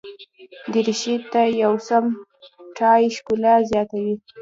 دریشي 0.73 1.13
ته 1.31 1.41
یو 1.63 1.73
سم 1.87 2.03
ټای 2.77 3.03
ښکلا 3.15 3.55
زیاتوي. 3.71 4.15